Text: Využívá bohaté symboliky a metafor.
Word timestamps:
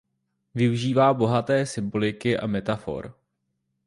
Využívá 0.55 1.13
bohaté 1.13 1.65
symboliky 1.65 2.37
a 2.37 2.47
metafor. 2.47 3.15